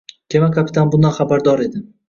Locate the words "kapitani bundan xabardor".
0.55-1.65